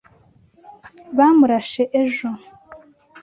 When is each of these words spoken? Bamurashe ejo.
Bamurashe 1.17 1.83
ejo. 2.01 2.29